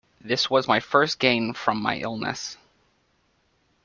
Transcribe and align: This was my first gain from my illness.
This 0.19 0.49
was 0.49 0.67
my 0.67 0.79
first 0.79 1.19
gain 1.19 1.53
from 1.53 1.79
my 1.79 1.97
illness. 1.99 2.57